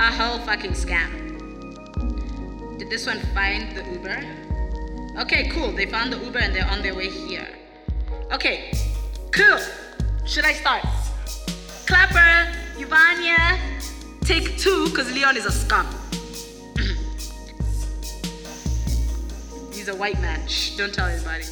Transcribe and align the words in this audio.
A 0.00 0.10
whole 0.10 0.38
fucking 0.38 0.72
scam. 0.72 1.38
Did 2.78 2.88
this 2.88 3.06
one 3.06 3.20
find 3.34 3.76
the 3.76 3.84
Uber? 3.92 4.24
Okay, 5.20 5.50
cool. 5.50 5.72
They 5.72 5.84
found 5.84 6.10
the 6.10 6.16
Uber 6.16 6.38
and 6.38 6.56
they're 6.56 6.66
on 6.66 6.80
their 6.80 6.94
way 6.94 7.10
here. 7.10 7.46
Okay, 8.32 8.72
cool. 9.30 9.58
Should 10.24 10.46
I 10.46 10.54
start? 10.54 10.86
Clapper, 11.86 12.50
Yvania, 12.78 13.58
take 14.22 14.56
two, 14.56 14.88
because 14.88 15.12
Leon 15.12 15.36
is 15.36 15.44
a 15.44 15.52
scum. 15.52 15.86
He's 19.70 19.88
a 19.88 19.94
white 19.94 20.18
man. 20.22 20.48
Shh, 20.48 20.78
don't 20.78 20.94
tell 20.94 21.08
anybody. 21.08 21.44